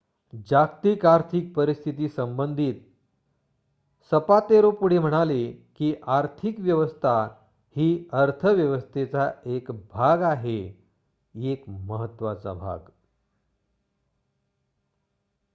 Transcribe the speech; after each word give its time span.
"जागतिक 0.47 1.05
आर्थिक 1.05 1.53
परिस्थितीसंबंधित 1.55 2.79
सपातेरो 4.11 4.71
पुढे 4.71 4.99
म्हणाले 4.99 5.51
की 5.75 5.93
"आर्थिक 6.07 6.59
व्यवस्था 6.59 7.13
ही 7.75 7.87
अर्थव्यवस्थेचा 8.13 9.29
एक 9.45 9.71
भाग 9.71 10.21
आहे 10.23 10.57
एक 11.35 11.69
महत्त्वाचा 11.69 12.53
भाग."" 12.53 12.89